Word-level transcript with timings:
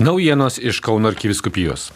Naujienos 0.00 0.56
iš 0.58 0.78
Kauno 0.80 1.10
arkiviskupijos. 1.12 1.90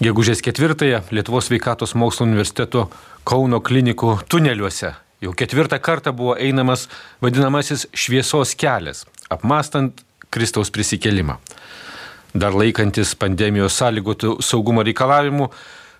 Gegužės 0.00 0.40
ketvirtąją 0.40 1.02
Lietuvos 1.12 1.50
sveikatos 1.50 1.92
mokslo 1.92 2.24
universiteto 2.24 2.86
Kauno 3.28 3.58
klinikų 3.60 4.14
tuneliuose 4.32 4.94
jau 5.20 5.34
ketvirtą 5.36 5.76
kartą 5.76 6.14
buvo 6.16 6.38
einamas 6.40 6.86
vadinamasis 7.20 7.84
šviesos 7.92 8.54
kelias, 8.56 9.04
apmastant 9.28 10.00
Kristaus 10.32 10.72
prisikelimą. 10.72 11.36
Dar 12.32 12.56
laikantis 12.56 13.12
pandemijos 13.12 13.76
sąlygotų 13.76 14.38
saugumo 14.40 14.86
reikalavimų, 14.88 15.50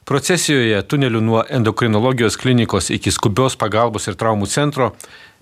procesijoje 0.09 0.81
tunelių 0.89 1.21
nuo 1.27 1.43
endokrinologijos 1.45 2.41
klinikos 2.41 2.89
iki 2.89 3.13
skubios 3.13 3.59
pagalbos 3.61 4.09
ir 4.09 4.17
traumų 4.17 4.49
centro, 4.49 4.95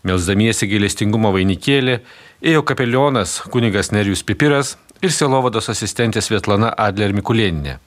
melsdamiesi 0.02 0.66
gailestingumo 0.66 1.30
vainikėlį, 1.38 2.00
ėjo 2.42 2.66
kapelionas 2.66 3.38
kunigas 3.54 3.94
Nerijus 3.94 4.26
Pipiras, 4.26 4.74
ir 5.02 5.12
Selovados 5.14 5.70
asistentė 5.72 6.22
Svetlana 6.24 6.72
Adler 6.76 7.14
Mikulėninė. 7.16 7.78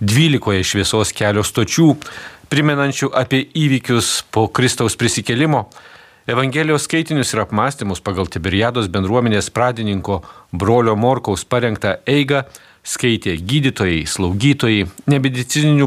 Dvylikoje 0.00 0.64
šviesos 0.66 1.12
kelio 1.16 1.44
stočių, 1.46 1.94
primenančių 2.52 3.10
apie 3.16 3.42
įvykius 3.56 4.26
po 4.30 4.46
Kristaus 4.48 4.98
prisikelimo, 4.98 5.66
Evangelijos 6.26 6.88
skaitinius 6.88 7.30
ir 7.36 7.44
apmąstymus 7.44 8.00
pagal 8.02 8.26
Tiberiados 8.26 8.88
bendruomenės 8.90 9.46
pradininko 9.54 10.16
brolio 10.50 10.96
Morkaus 10.98 11.44
parengtą 11.46 11.92
eigą 12.02 12.40
skaitė 12.82 13.36
gydytojai, 13.38 14.00
slaugytojai, 14.10 14.88
nemedicininių 15.06 15.86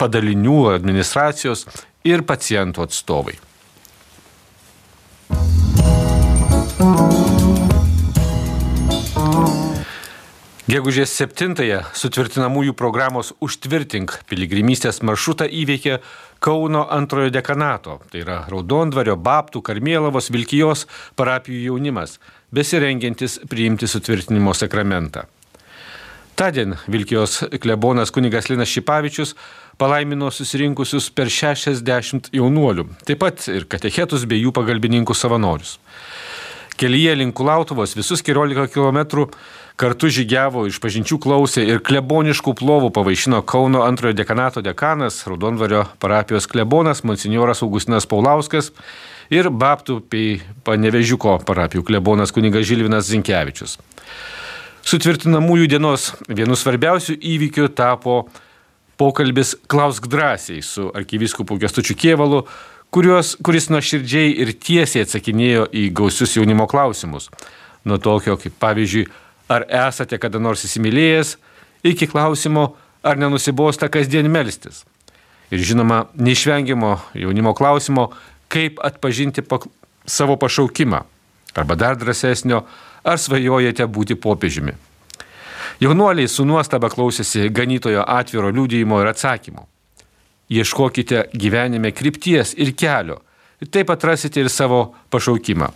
padalinių 0.00 0.62
administracijos 0.72 1.66
ir 2.08 2.24
pacientų 2.24 2.86
atstovai. 2.86 3.36
Gegužės 10.68 11.14
7-ąją 11.16 11.78
sutvirtinamųjų 11.96 12.74
programos 12.76 13.30
Užtvirtink 13.40 14.18
piligrimystės 14.28 14.98
maršrutą 15.00 15.46
įveikė 15.48 15.94
Kauno 16.44 16.82
antrojo 16.92 17.30
dekanato, 17.32 17.94
tai 18.12 18.20
yra 18.20 18.42
Raudondvario, 18.52 19.14
Baptų, 19.16 19.62
Karmėlavos, 19.64 20.28
Vilkijos 20.28 20.84
parapijų 21.16 21.70
jaunimas, 21.70 22.18
besirengiantis 22.52 23.38
priimti 23.48 23.88
sutvirtinimo 23.88 24.52
sakramentą. 24.52 25.24
Tadien 26.36 26.76
Vilkijos 26.84 27.46
klebonas 27.64 28.12
kunigas 28.12 28.52
Linas 28.52 28.68
Šipavičius 28.68 29.38
palaimino 29.80 30.28
susirinkusius 30.28 31.08
per 31.16 31.32
60 31.32 32.28
jaunuolių, 32.36 32.90
taip 33.08 33.24
pat 33.24 33.48
ir 33.48 33.64
katechetus 33.72 34.28
bei 34.28 34.44
jų 34.44 34.52
pagalbininkų 34.60 35.16
savanorius. 35.16 35.78
Kelyje 36.78 37.14
link 37.18 37.34
Kulautuvos 37.34 37.96
visus 37.96 38.22
14 38.22 38.70
km 38.70 39.26
kartu 39.78 40.10
žygiavo, 40.14 40.64
iš 40.70 40.78
pažinčių 40.82 41.18
klausė 41.22 41.64
ir 41.66 41.82
kleboniškų 41.82 42.54
plovų 42.58 42.92
pavaišino 42.94 43.42
Kauno 43.46 43.82
antrojo 43.86 44.14
dekanato 44.18 44.62
dekanas, 44.62 45.20
Raudonvario 45.26 45.84
parapijos 46.02 46.46
klebonas, 46.50 47.02
monsinjoras 47.02 47.64
Augustinas 47.66 48.06
Paulauskas 48.06 48.70
ir 49.30 49.50
Baptų 49.50 50.00
bei 50.10 50.38
Panevežiuko 50.66 51.40
parapijų 51.46 51.82
klebonas 51.90 52.34
kunigas 52.34 52.66
Žilvinas 52.70 53.10
Zinkievičius. 53.10 53.78
Sutvirtinamųjų 54.88 55.66
dienos 55.74 56.12
vienu 56.30 56.56
svarbiausių 56.56 57.18
įvykių 57.18 57.68
tapo 57.76 58.22
pokalbis 58.98 59.56
Klausk 59.70 60.06
drąsiai 60.10 60.62
su 60.62 60.88
arkivyskupu 60.94 61.58
Gestučiu 61.58 61.98
Kievalu, 61.98 62.46
kurios, 62.90 63.36
kuris 63.44 63.68
nuoširdžiai 63.72 64.34
ir 64.42 64.52
tiesiai 64.56 65.04
atsakinėjo 65.06 65.68
į 65.72 65.88
gausius 65.96 66.36
jaunimo 66.36 66.66
klausimus. 66.70 67.28
Nuo 67.84 67.98
tokio 68.02 68.36
kaip 68.40 68.56
pavyzdžiui, 68.60 69.06
ar 69.48 69.64
esate 69.86 70.18
kada 70.20 70.40
nors 70.42 70.64
įsimylėjęs, 70.66 71.36
iki 71.88 72.08
klausimo, 72.10 72.74
ar 73.02 73.20
nenusibosta 73.20 73.88
kasdien 73.92 74.28
melstis. 74.30 74.84
Ir 75.50 75.62
žinoma, 75.64 76.06
neišvengiamo 76.18 76.96
jaunimo 77.16 77.54
klausimo, 77.56 78.10
kaip 78.52 78.82
atpažinti 78.84 79.42
pak 79.42 79.68
savo 80.08 80.36
pašaukimą. 80.36 81.04
Arba 81.56 81.74
dar 81.74 81.96
drąsesnio, 81.96 82.62
ar 83.04 83.18
svajojate 83.18 83.86
būti 83.88 84.14
popiežiumi. 84.14 84.74
Jaunuoliai 85.80 86.28
su 86.28 86.44
nuostaba 86.44 86.90
klausėsi 86.90 87.48
ganytojo 87.54 88.02
atviro 88.02 88.50
liūdėjimo 88.50 89.00
ir 89.02 89.10
atsakymo. 89.12 89.66
Ieškokite 90.48 91.26
gyvenime 91.36 91.90
krypties 91.92 92.54
ir 92.56 92.72
kelio, 92.72 93.18
taip 93.70 93.90
atrasite 93.92 94.40
ir 94.40 94.48
savo 94.48 94.94
pašaukimą, 95.12 95.66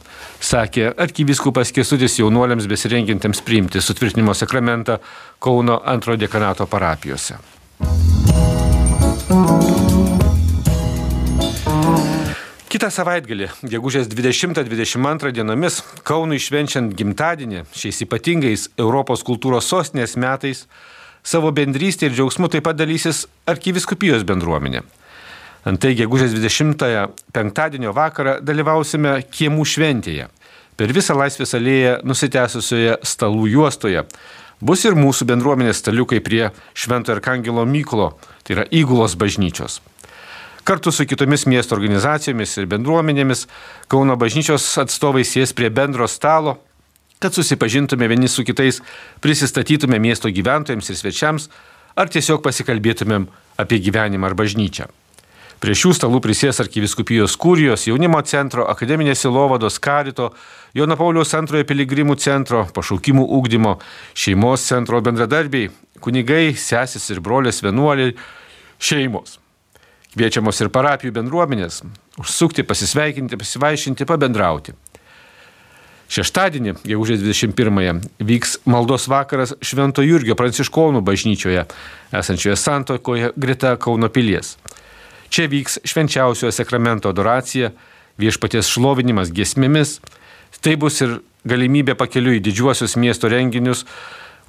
sakė 0.40 0.86
arkivyskupas 1.04 1.74
Kesutis 1.76 2.16
jaunuoliams 2.16 2.68
besirengiantiems 2.70 3.42
priimti 3.44 3.82
sutvirtinimo 3.84 4.32
sakramentą 4.32 4.96
Kauno 5.42 5.76
antrojo 5.84 6.22
dekanato 6.22 6.64
parapijose. 6.66 7.36
Kitą 12.72 12.88
savaitgalį, 12.88 13.50
gegužės 13.68 14.08
20-22 14.08 15.34
dienomis, 15.36 15.82
Kaunui 16.08 16.40
švenčiant 16.40 16.96
gimtadienį, 16.96 17.66
šiais 17.76 18.00
ypatingais 18.06 18.70
Europos 18.80 19.20
kultūros 19.28 19.68
sostinės 19.68 20.16
metais, 20.16 20.64
savo 21.22 21.52
bendrystė 21.54 22.08
ir 22.08 22.16
džiaugsmu 22.16 22.50
taip 22.52 22.66
pat 22.66 22.78
dalysis 22.78 23.24
arkiviskupijos 23.48 24.26
bendruomenė. 24.28 24.82
Antai 25.68 25.92
gegužės 25.94 26.34
20-ąją 26.34 27.06
penktadienio 27.34 27.92
vakarą 27.94 28.40
dalyvausime 28.42 29.20
kiemų 29.30 29.66
šventėje. 29.74 30.26
Per 30.76 30.90
visą 30.96 31.14
Laisvės 31.14 31.54
alėją 31.54 32.00
nusitęsusioje 32.08 32.96
stalų 33.06 33.46
juostoje 33.52 34.02
bus 34.58 34.82
ir 34.88 34.98
mūsų 34.98 35.28
bendruomenės 35.30 35.78
staliukai 35.82 36.18
prie 36.24 36.48
Švento 36.74 37.14
Arkangelo 37.14 37.62
Myklo, 37.68 38.12
tai 38.42 38.56
yra 38.56 38.66
įgulos 38.74 39.14
bažnyčios. 39.18 39.78
Kartu 40.66 40.92
su 40.94 41.06
kitomis 41.10 41.44
miesto 41.50 41.74
organizacijomis 41.74 42.56
ir 42.58 42.68
bendruomenėmis 42.70 43.48
Kauno 43.90 44.14
bažnyčios 44.18 44.66
atstovai 44.78 45.24
sės 45.26 45.54
prie 45.58 45.70
bendro 45.74 46.06
stalo, 46.06 46.60
kad 47.22 47.34
susipažintume 47.34 48.08
vieni 48.10 48.28
su 48.28 48.44
kitais, 48.44 48.80
prisistatytume 49.22 50.00
miesto 50.02 50.30
gyventojams 50.30 50.90
ir 50.90 50.98
svečiams, 50.98 51.48
ar 51.94 52.10
tiesiog 52.10 52.42
pasikalbėtumėm 52.42 53.28
apie 53.62 53.78
gyvenimą 53.84 54.30
ar 54.30 54.36
bažnyčią. 54.38 54.88
Prie 55.62 55.76
šių 55.78 55.92
stalų 55.94 56.18
prisės 56.24 56.58
arkiviskupijos 56.58 57.36
kūrijos, 57.38 57.84
jaunimo 57.86 58.18
centro, 58.26 58.64
akademinės 58.66 59.20
Silovados 59.22 59.76
karito, 59.78 60.32
Jono 60.74 60.96
Pauliaus 60.98 61.36
antrojo 61.38 61.62
piligrimų 61.68 62.16
centro, 62.18 62.64
pašaukimų 62.74 63.28
ūkdymo, 63.38 63.76
šeimos 64.18 64.64
centro 64.66 64.98
bendradarbiai, 65.06 65.70
kunigai, 66.02 66.56
sesis 66.58 67.06
ir 67.14 67.22
brolės 67.22 67.62
vienuoliai, 67.62 68.16
šeimos. 68.82 69.38
Kviečiamos 70.16 70.58
ir 70.64 70.72
parapijų 70.74 71.14
bendruomenės 71.20 71.84
užsukti, 72.18 72.66
pasisveikinti, 72.66 73.38
pasivaišinti, 73.38 74.08
pabendrauti. 74.08 74.74
Šeštadienį, 76.12 76.74
gegužės 76.84 77.22
21-ąją, 77.22 77.94
vyks 78.20 78.58
maldos 78.68 79.06
vakaras 79.08 79.54
Švento 79.64 80.04
Jurgio 80.04 80.36
Pranciškonų 80.36 81.00
bažnyčioje, 81.06 81.64
esančioje 82.12 82.56
santokoje 82.60 83.30
greta 83.40 83.78
Kauno 83.80 84.10
pilies. 84.12 84.58
Čia 85.32 85.46
vyks 85.48 85.78
švenčiausiojo 85.88 86.52
sakramento 86.52 87.08
adoracija, 87.08 87.72
viešpaties 88.20 88.68
šlovinimas 88.68 89.32
giesmėmis. 89.32 90.00
Tai 90.60 90.76
bus 90.84 91.00
ir 91.00 91.16
galimybė 91.48 91.96
pakeliu 91.96 92.36
į 92.36 92.44
didžiuosius 92.44 92.98
miesto 93.00 93.32
renginius 93.32 93.86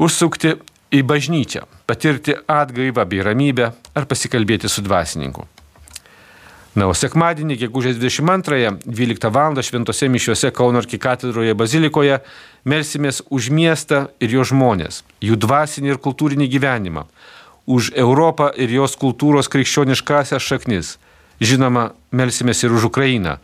užsukti 0.03 0.57
į 0.93 1.01
bažnyčią, 1.07 1.63
patirti 1.87 2.35
atgaivą 2.43 3.07
bei 3.07 3.23
ramybę 3.23 3.71
ar 3.95 4.09
pasikalbėti 4.11 4.67
su 4.67 4.83
dvasininku. 4.83 5.47
Na, 6.73 6.87
o 6.89 6.93
sekmadienį, 6.97 7.53
gegužės 7.61 7.99
22-ąją, 8.01 8.71
12 8.81 9.29
val. 9.29 9.59
šventose 9.61 10.07
mišiuose 10.09 10.49
Kauno 10.49 10.79
arkikatedroje 10.81 11.53
bazilikoje 11.53 12.17
melsimės 12.65 13.21
už 13.29 13.51
miestą 13.53 14.07
ir 14.17 14.33
jo 14.33 14.41
žmonės, 14.41 15.03
jų 15.21 15.37
dvasinį 15.37 15.93
ir 15.93 15.99
kultūrinį 16.01 16.47
gyvenimą, 16.49 17.03
už 17.69 17.91
Europą 17.93 18.49
ir 18.57 18.73
jos 18.73 18.97
kultūros 18.97 19.51
krikščioniškasias 19.53 20.41
šaknis. 20.41 20.97
Žinoma, 21.37 21.91
melsimės 22.09 22.63
ir 22.65 22.73
už 22.73 22.89
Ukrainą, 22.89 23.37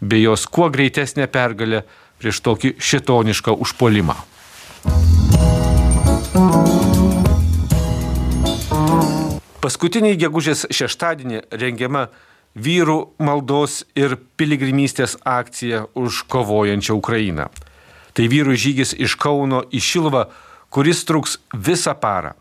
bei 0.00 0.22
jos 0.22 0.46
kuo 0.46 0.70
greitesnę 0.70 1.26
pergalę 1.26 1.82
prieš 2.22 2.38
tokį 2.46 2.76
šitonišką 2.78 3.56
užpolimą. 3.66 4.14
Paskutinį 9.58 10.14
gegužės 10.22 10.68
šeštadienį 10.70 11.42
rengiama 11.50 12.06
vyrų 12.56 12.98
maldos 13.20 13.84
ir 13.98 14.16
piligrimystės 14.40 15.18
akcija 15.24 15.84
už 15.94 16.24
kovojančią 16.32 16.96
Ukrainą. 16.96 17.50
Tai 18.16 18.26
vyrų 18.32 18.56
žygis 18.56 18.94
iš 18.96 19.14
Kauno 19.20 19.62
į 19.68 19.82
Šilvą, 19.84 20.24
kuris 20.72 21.04
truks 21.04 21.36
visą 21.52 21.94
parą. 22.00 22.32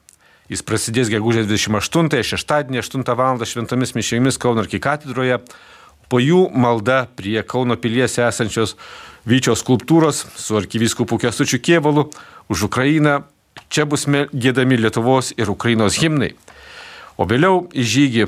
Jis 0.48 0.64
prasidės 0.64 1.10
gegužės 1.12 1.50
28-ąją, 1.50 2.24
šeštadienį 2.24 2.82
8 2.84 3.06
val. 3.18 3.44
šventomis 3.44 3.96
mišiomis 3.96 4.38
Kauno 4.38 4.64
arkikatedroje. 4.64 5.42
Po 6.10 6.22
jų 6.22 6.50
malda 6.54 7.08
prie 7.16 7.42
Kauno 7.44 7.76
pilies 7.76 8.18
esančios 8.18 8.76
Vyčios 9.26 9.64
skulptūros 9.66 10.26
su 10.38 10.56
arkivyskupu 10.56 11.18
Kestučiu 11.18 11.58
Kievalu 11.60 12.12
už 12.48 12.70
Ukrainą, 12.70 13.24
Čia 13.70 13.86
bus 13.90 14.06
gėdami 14.06 14.78
Lietuvos 14.78 15.34
ir 15.38 15.50
Ukrainos 15.50 15.98
himnai. 16.02 16.34
O 17.18 17.28
vėliau 17.30 17.66
į 17.72 17.84
žygį 17.94 18.28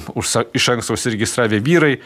iš 0.56 0.70
anksto 0.74 0.96
užsiregistravę 0.96 1.60
vyrai 1.64 1.98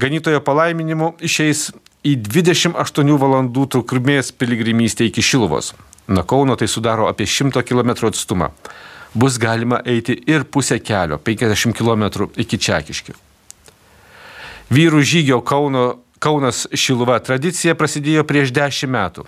ganytojo 0.00 0.40
palaiminimu 0.46 1.14
išeis 1.26 1.70
į 2.06 2.16
28 2.22 3.16
valandų 3.20 3.66
trukmės 3.74 4.30
piligrimystę 4.32 5.08
iki 5.08 5.24
Šiluvos. 5.24 5.74
Nuo 6.10 6.24
Kauno 6.26 6.56
tai 6.56 6.68
sudaro 6.70 7.08
apie 7.10 7.26
100 7.26 7.62
km 7.66 7.92
atstumą. 8.08 8.50
Bus 9.14 9.38
galima 9.42 9.80
eiti 9.84 10.14
ir 10.30 10.44
pusę 10.46 10.78
kelio, 10.78 11.18
50 11.18 11.74
km 11.74 12.30
iki 12.38 12.58
Čekiškių. 12.58 13.14
Vyrų 14.70 15.02
žygio 15.02 15.40
Kauno, 15.42 15.98
Kaunas 16.22 16.68
Šiluva 16.74 17.18
tradicija 17.18 17.74
prasidėjo 17.74 18.22
prieš 18.28 18.52
10 18.54 18.86
metų. 18.86 19.26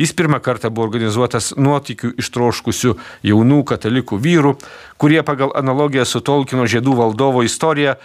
Jis 0.00 0.12
pirmą 0.16 0.40
kartą 0.40 0.70
buvo 0.72 0.86
organizuotas 0.88 1.52
nuotikių 1.56 2.14
ištroškusių 2.22 2.94
jaunų 3.28 3.62
katalikų 3.68 4.18
vyrų, 4.24 4.56
kurie 4.96 5.22
pagal 5.22 5.52
analogiją 5.58 6.06
su 6.08 6.22
Tolkino 6.24 6.66
žiedų 6.66 6.96
valdovo 6.96 7.44
istorija 7.44 7.98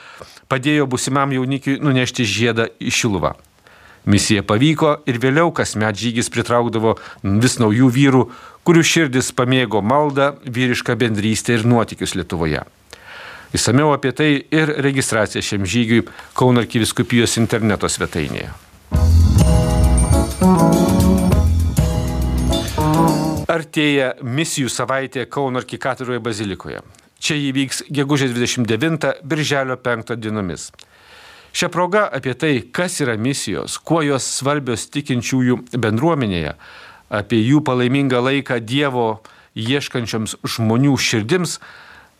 padėjo 0.51 0.87
busimam 0.87 1.31
jaunikiui 1.35 1.79
nunešti 1.83 2.27
žiedą 2.27 2.67
į 2.79 2.93
Šiluvą. 2.93 3.35
Misija 4.07 4.43
pavyko 4.47 4.93
ir 5.07 5.19
vėliau 5.19 5.51
kasmet 5.51 5.97
žygis 5.99 6.29
pritraukdavo 6.31 6.95
vis 7.23 7.57
naujų 7.59 7.89
vyrų, 7.91 8.21
kurių 8.67 8.83
širdis 8.83 9.33
pamėgo 9.35 9.81
maldą, 9.83 10.33
vyrišką 10.43 10.95
bendrystę 10.99 11.57
ir 11.57 11.65
nuotikius 11.67 12.15
Lietuvoje. 12.15 12.63
Įsameu 13.55 13.91
apie 13.95 14.11
tai 14.15 14.29
ir 14.51 14.71
registracija 14.83 15.43
šiam 15.43 15.67
žygiui 15.67 16.05
Kauno 16.35 16.63
arkiviskupijos 16.63 17.37
interneto 17.39 17.87
svetainėje. 17.91 18.66
Artėja 23.57 24.11
misijų 24.21 24.69
savaitė 24.69 25.25
Kauno 25.31 25.61
arkikatūroje 25.63 26.21
bazilikoje. 26.21 26.83
Čia 27.17 27.37
įvyks 27.49 27.87
gegužės 27.89 28.35
29 28.35 29.15
birželio 29.25 29.77
5 29.81 30.13
dienomis. 30.21 30.67
Šią 31.57 31.71
progą 31.73 32.03
apie 32.13 32.35
tai, 32.37 32.51
kas 32.69 32.99
yra 33.01 33.15
misijos, 33.17 33.79
kuo 33.81 34.03
jos 34.05 34.27
svarbios 34.37 34.83
tikinčiųjų 34.93 35.57
bendruomenėje, 35.73 36.53
apie 37.09 37.39
jų 37.41 37.63
palaimingą 37.65 38.21
laiką 38.21 38.59
Dievo 38.61 39.07
ieškančioms 39.57 40.37
žmonių 40.45 40.93
širdims, 41.01 41.57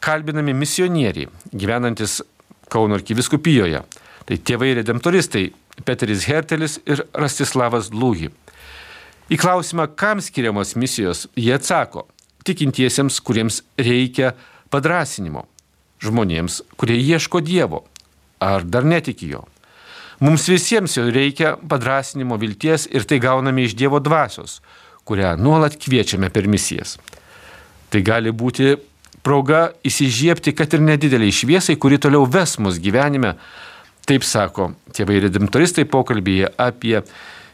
kalbinami 0.02 0.58
misionieriai, 0.58 1.30
gyvenantis 1.54 2.24
Kauno 2.68 2.98
arkiviskupijoje. 2.98 3.84
Tai 4.28 4.38
tėvai 4.44 4.74
redemptoristai 4.82 5.46
Peteris 5.86 6.26
Hertelis 6.28 6.82
ir 6.90 7.06
Rastislavas 7.16 7.94
Lūgi. 7.94 8.32
Į 9.28 9.36
klausimą, 9.42 9.90
kam 10.00 10.22
skiriamos 10.24 10.76
misijos, 10.80 11.26
jie 11.36 11.52
atsako- 11.56 12.06
tikintiesiems, 12.48 13.20
kuriems 13.20 13.62
reikia 13.78 14.34
padrasinimo, 14.72 15.46
žmonėms, 16.00 16.62
kurie 16.78 16.96
ieško 16.96 17.42
Dievo, 17.42 17.84
ar 18.40 18.64
dar 18.64 18.84
netiki 18.84 19.28
jo. 19.28 19.46
Mums 20.20 20.48
visiems 20.48 20.96
jau 20.96 21.12
reikia 21.12 21.58
padrasinimo 21.58 22.38
vilties 22.38 22.88
ir 22.90 23.04
tai 23.04 23.20
gauname 23.20 23.66
iš 23.66 23.76
Dievo 23.76 24.00
dvasios, 24.00 24.62
kurią 25.06 25.38
nuolat 25.38 25.76
kviečiame 25.78 26.30
per 26.30 26.48
misijas. 26.48 26.98
Tai 27.90 28.02
gali 28.02 28.32
būti 28.32 28.78
proga 29.24 29.74
įsižiebti, 29.84 30.56
kad 30.56 30.74
ir 30.74 30.80
nedideliai 30.80 31.32
šviesai, 31.32 31.76
kuri 31.76 31.98
toliau 31.98 32.26
ves 32.26 32.58
mus 32.58 32.80
gyvenime. 32.80 33.36
Taip 34.08 34.24
sako 34.24 34.72
tėvai 34.96 35.20
redemptoristai 35.26 35.84
pokalbėje 35.84 36.54
apie 36.58 37.02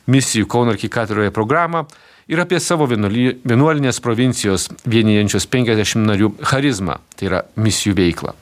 misijų 0.08 0.48
Kauno 0.52 0.74
arkikatūroje 0.74 1.32
programą 1.36 1.86
ir 2.28 2.42
apie 2.44 2.60
savo 2.64 2.88
vienuolinės 2.90 4.02
provincijos 4.04 4.70
vienijančios 4.86 5.48
50 5.48 6.08
narių 6.08 6.32
charizmą, 6.44 7.00
tai 7.16 7.30
yra 7.30 7.44
misijų 7.56 7.98
veiklą. 8.00 8.34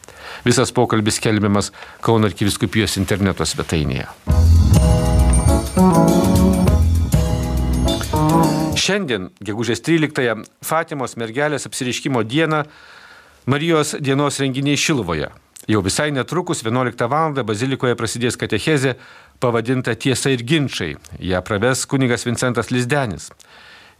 Visas 0.45 0.71
pokalbis 0.73 1.19
kelbiamas 1.21 1.71
Kauno 2.01 2.29
arkiviskupijos 2.29 2.97
interneto 3.01 3.45
svetainėje. 3.45 4.07
Šiandien, 8.81 9.29
gegužės 9.45 9.83
13-ąją, 9.85 10.41
Fatimos 10.65 11.13
mergelės 11.19 11.67
apsiriškimo 11.69 12.23
dieną, 12.25 12.63
Marijos 13.45 13.95
dienos 14.01 14.39
renginiai 14.41 14.77
Šiluvoje. 14.77 15.29
Jau 15.69 15.81
visai 15.85 16.09
netrukus 16.11 16.63
11 16.65 17.07
val. 17.09 17.35
bazilikoje 17.45 17.95
prasidės 17.95 18.37
katechezė 18.37 18.95
pavadinta 19.41 19.95
Tiesa 19.95 20.31
ir 20.31 20.45
ginčiai. 20.47 20.95
Ja 21.19 21.41
praves 21.41 21.85
kunigas 21.89 22.25
Vincentas 22.27 22.71
Lizdenis. 22.71 23.31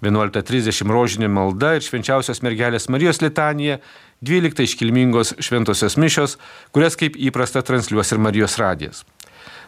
11.30 0.02 0.90
rožinė 0.90 1.30
malda 1.30 1.76
ir 1.78 1.86
švenčiausios 1.86 2.42
mergelės 2.42 2.88
Marijos 2.90 3.22
litanija 3.22 3.78
12 4.26 4.66
iškilmingos 4.66 5.36
šventosios 5.42 5.98
mišios, 5.98 6.38
kurias 6.74 6.98
kaip 6.98 7.18
įprasta 7.18 7.62
transliuos 7.66 8.14
ir 8.14 8.22
Marijos 8.22 8.58
radijas. 8.62 9.04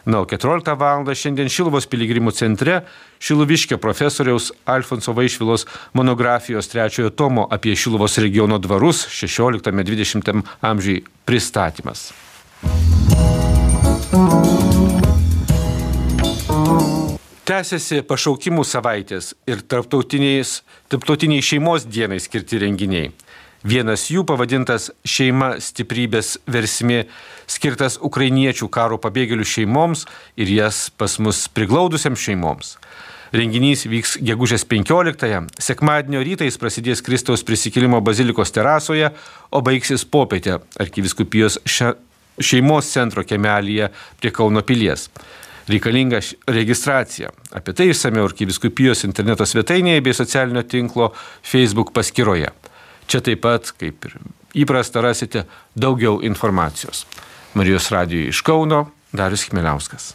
Na, 0.04 0.20
o 0.20 0.26
14 0.28 0.74
val. 0.76 1.06
šiandien 1.16 1.48
Šilvos 1.48 1.86
piligrimų 1.88 2.34
centre 2.36 2.82
Šiluviškio 3.24 3.78
profesoriaus 3.80 4.50
Alfonso 4.68 5.14
Vaišvilos 5.16 5.64
monografijos 5.96 6.68
trečiojo 6.68 7.10
tomo 7.10 7.46
apie 7.50 7.76
Šiluvos 7.76 8.18
regiono 8.20 8.58
dvarus 8.58 9.06
16-20 9.08 10.44
amžiai 10.60 11.00
pristatymas. 11.24 12.12
Tęsiasi 17.44 17.98
pašaukimų 18.08 18.62
savaitės 18.64 19.34
ir 19.44 19.60
tarptautiniai 19.68 21.42
šeimos 21.44 21.84
dienai 21.84 22.16
skirti 22.24 22.56
renginiai. 22.62 23.10
Vienas 23.68 24.06
jų 24.08 24.22
pavadintas 24.24 24.86
Šeima 25.04 25.50
stiprybės 25.60 26.38
versmė, 26.48 27.02
skirtas 27.44 27.98
ukrainiečių 28.00 28.70
karo 28.72 28.96
pabėgėlių 28.96 29.44
šeimoms 29.44 30.06
ir 30.40 30.54
jas 30.56 30.86
pas 30.96 31.18
mus 31.20 31.42
priglaudusiam 31.52 32.16
šeimoms. 32.16 32.78
Renginys 33.36 33.84
vyks 33.92 34.16
gegužės 34.24 34.64
15-ąją, 34.64 35.44
sekmadienio 35.68 36.24
rytais 36.24 36.56
prasidės 36.56 37.04
Kristaus 37.04 37.44
prisikėlimo 37.44 38.00
bazilikos 38.00 38.56
terasoje, 38.56 39.12
o 39.52 39.60
baigsis 39.60 40.08
popietę 40.08 40.62
arkiviskupijos 40.80 41.60
šeimos 42.40 42.92
centro 42.96 43.20
kemelyje 43.20 43.92
prie 44.16 44.32
Kauno 44.32 44.64
pilies. 44.64 45.10
Reikalinga 45.68 46.20
registracija. 46.46 47.30
Apie 47.56 47.72
tai 47.72 47.88
išsameu 47.92 48.26
arkiviskupijos 48.28 49.06
interneto 49.08 49.46
svetainėje 49.48 50.02
bei 50.04 50.16
socialinio 50.16 50.62
tinklo 50.68 51.12
Facebook 51.40 51.94
paskyroje. 51.96 52.50
Čia 53.08 53.20
taip 53.24 53.40
pat, 53.44 53.72
kaip 53.80 54.04
ir 54.08 54.18
įprasta, 54.64 55.00
rasite 55.04 55.46
daugiau 55.76 56.20
informacijos. 56.24 57.06
Marijos 57.54 57.88
radijoje 57.94 58.34
iš 58.34 58.42
Kauno 58.44 58.84
Darius 59.12 59.46
Chmeliauskas. 59.48 60.12